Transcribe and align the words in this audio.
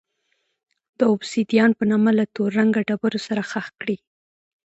د 0.97 0.99
اوبسیدیان 1.11 1.71
په 1.79 1.83
نامه 1.91 2.11
له 2.19 2.25
تور 2.33 2.49
رنګه 2.59 2.81
ډبرو 2.89 3.19
سره 3.27 3.41
ښخ 3.49 3.67
کړي. 3.81 3.97